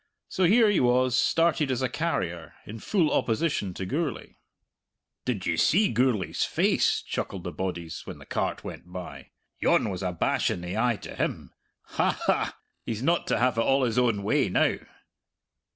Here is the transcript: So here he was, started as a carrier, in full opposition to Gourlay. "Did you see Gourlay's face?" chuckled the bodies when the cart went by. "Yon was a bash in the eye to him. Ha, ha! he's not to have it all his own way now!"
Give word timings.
So 0.29 0.45
here 0.45 0.67
he 0.67 0.79
was, 0.79 1.15
started 1.15 1.69
as 1.69 1.83
a 1.83 1.87
carrier, 1.87 2.55
in 2.65 2.79
full 2.79 3.13
opposition 3.13 3.71
to 3.75 3.85
Gourlay. 3.85 4.33
"Did 5.25 5.45
you 5.45 5.57
see 5.57 5.89
Gourlay's 5.93 6.43
face?" 6.43 7.03
chuckled 7.03 7.43
the 7.43 7.51
bodies 7.51 8.01
when 8.07 8.17
the 8.17 8.25
cart 8.25 8.63
went 8.63 8.91
by. 8.91 9.29
"Yon 9.59 9.91
was 9.91 10.01
a 10.01 10.11
bash 10.11 10.49
in 10.49 10.61
the 10.61 10.75
eye 10.75 10.95
to 11.03 11.13
him. 11.15 11.53
Ha, 11.83 12.19
ha! 12.25 12.57
he's 12.83 13.03
not 13.03 13.27
to 13.27 13.37
have 13.37 13.59
it 13.59 13.61
all 13.61 13.83
his 13.83 13.99
own 13.99 14.23
way 14.23 14.49
now!" 14.49 14.77